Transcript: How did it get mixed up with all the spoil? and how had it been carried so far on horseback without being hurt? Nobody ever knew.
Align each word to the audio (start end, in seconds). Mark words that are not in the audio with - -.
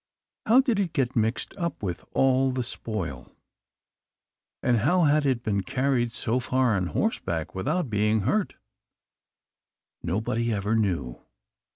How 0.47 0.61
did 0.61 0.79
it 0.79 0.93
get 0.93 1.15
mixed 1.15 1.53
up 1.57 1.83
with 1.83 2.03
all 2.13 2.49
the 2.49 2.63
spoil? 2.63 3.31
and 4.63 4.77
how 4.77 5.03
had 5.03 5.27
it 5.27 5.43
been 5.43 5.61
carried 5.61 6.11
so 6.11 6.39
far 6.39 6.75
on 6.75 6.87
horseback 6.87 7.53
without 7.53 7.91
being 7.91 8.21
hurt? 8.21 8.55
Nobody 10.01 10.51
ever 10.51 10.75
knew. 10.75 11.21